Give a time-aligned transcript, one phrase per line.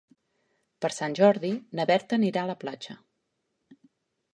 [0.85, 3.01] Per Sant Jordi na Berta anirà a la platja.